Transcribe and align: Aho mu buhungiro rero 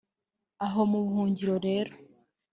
Aho 0.65 0.79
mu 0.91 0.99
buhungiro 1.05 1.55
rero 1.65 1.93